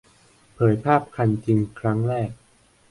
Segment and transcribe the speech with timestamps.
[0.53, 2.29] เผยภาพคันจริงครั้งแรก